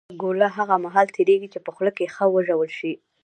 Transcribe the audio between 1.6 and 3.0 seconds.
په خوله کښي ښه وژول سي.